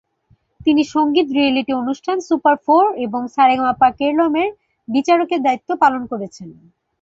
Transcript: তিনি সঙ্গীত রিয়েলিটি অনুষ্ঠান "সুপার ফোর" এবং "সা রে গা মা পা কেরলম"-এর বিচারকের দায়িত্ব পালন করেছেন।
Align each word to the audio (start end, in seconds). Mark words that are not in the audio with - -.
তিনি 0.61 0.81
সঙ্গীত 0.93 1.27
রিয়েলিটি 1.31 1.71
অনুষ্ঠান 1.81 2.17
"সুপার 2.27 2.55
ফোর" 2.65 2.85
এবং 3.05 3.21
"সা 3.27 3.43
রে 3.43 3.55
গা 3.57 3.63
মা 3.63 3.73
পা 3.79 3.89
কেরলম"-এর 3.97 4.49
বিচারকের 4.87 5.39
দায়িত্ব 5.43 5.69
পালন 5.83 6.01
করেছেন। 6.11 6.49